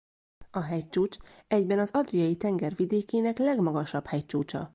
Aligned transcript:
A 0.51 0.59
hegycsúcs 0.59 1.17
egyben 1.47 1.79
az 1.79 1.89
Adriai-tenger 1.93 2.75
vidékének 2.75 3.37
legmagasabb 3.37 4.05
hegycsúcsa. 4.05 4.69